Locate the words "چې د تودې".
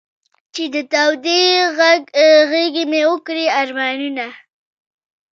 0.53-1.41